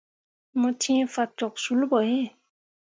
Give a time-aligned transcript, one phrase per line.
[0.59, 2.25] Mo cẽe fah cok sul ɓo iŋ.